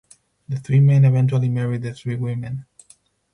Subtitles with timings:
[0.49, 2.65] The three men eventually marry the three women.